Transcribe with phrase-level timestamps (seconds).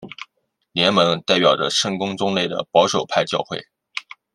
[0.71, 3.63] 联盟代表着圣公宗内的保守派教会。